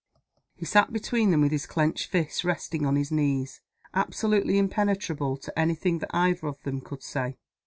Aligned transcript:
He 0.55 0.65
sat 0.65 0.91
between 0.91 1.29
them 1.29 1.41
with 1.41 1.51
his 1.51 1.67
clenched 1.67 2.09
fists 2.09 2.43
resting 2.43 2.87
on 2.87 2.95
his 2.95 3.11
knees 3.11 3.61
absolutely 3.93 4.57
impenetrable 4.57 5.37
to 5.37 5.59
any 5.59 5.75
thing 5.75 5.99
that 5.99 6.09
either 6.11 6.47
of 6.47 6.59
them 6.63 6.81
could 6.81 7.03
say. 7.03 7.37